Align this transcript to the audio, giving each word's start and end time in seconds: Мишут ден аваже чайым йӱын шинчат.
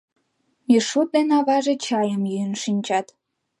Мишут 0.67 1.07
ден 1.15 1.29
аваже 1.37 1.73
чайым 1.85 2.23
йӱын 2.31 2.53
шинчат. 2.63 3.07